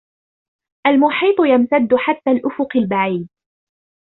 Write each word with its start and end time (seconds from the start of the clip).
المحيط 0.87 1.35
يمتد 1.39 1.95
حتى 1.95 2.31
الأفق 2.31 2.67
البعيد. 2.77 3.27